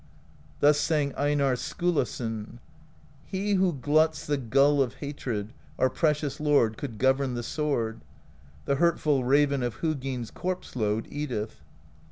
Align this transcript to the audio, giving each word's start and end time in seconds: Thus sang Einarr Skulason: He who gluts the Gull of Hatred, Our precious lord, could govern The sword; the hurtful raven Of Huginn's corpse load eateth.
Thus 0.61 0.79
sang 0.79 1.13
Einarr 1.13 1.55
Skulason: 1.55 2.57
He 3.23 3.53
who 3.53 3.71
gluts 3.73 4.25
the 4.25 4.35
Gull 4.37 4.81
of 4.81 4.95
Hatred, 4.95 5.53
Our 5.77 5.91
precious 5.91 6.39
lord, 6.39 6.75
could 6.75 6.97
govern 6.97 7.35
The 7.35 7.43
sword; 7.43 8.01
the 8.65 8.77
hurtful 8.77 9.23
raven 9.23 9.61
Of 9.61 9.81
Huginn's 9.81 10.31
corpse 10.31 10.75
load 10.75 11.05
eateth. 11.11 11.61